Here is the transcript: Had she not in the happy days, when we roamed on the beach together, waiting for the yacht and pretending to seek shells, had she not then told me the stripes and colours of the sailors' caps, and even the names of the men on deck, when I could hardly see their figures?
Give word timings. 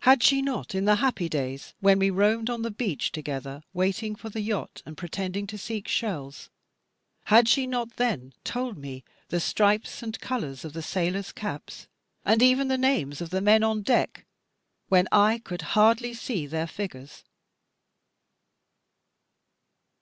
Had 0.00 0.22
she 0.22 0.42
not 0.42 0.74
in 0.74 0.84
the 0.84 0.96
happy 0.96 1.26
days, 1.26 1.72
when 1.80 1.98
we 1.98 2.10
roamed 2.10 2.50
on 2.50 2.60
the 2.60 2.70
beach 2.70 3.10
together, 3.12 3.62
waiting 3.72 4.14
for 4.14 4.28
the 4.28 4.42
yacht 4.42 4.82
and 4.84 4.94
pretending 4.94 5.46
to 5.46 5.56
seek 5.56 5.88
shells, 5.88 6.50
had 7.28 7.48
she 7.48 7.66
not 7.66 7.96
then 7.96 8.34
told 8.44 8.76
me 8.76 9.04
the 9.30 9.40
stripes 9.40 10.02
and 10.02 10.20
colours 10.20 10.66
of 10.66 10.74
the 10.74 10.82
sailors' 10.82 11.32
caps, 11.32 11.88
and 12.26 12.42
even 12.42 12.68
the 12.68 12.76
names 12.76 13.22
of 13.22 13.30
the 13.30 13.40
men 13.40 13.62
on 13.62 13.80
deck, 13.80 14.26
when 14.90 15.08
I 15.10 15.38
could 15.38 15.62
hardly 15.62 16.12
see 16.12 16.46
their 16.46 16.66
figures? 16.66 17.24